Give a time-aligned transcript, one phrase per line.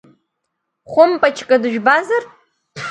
[0.91, 2.23] Хәымпачка дыжәбазар?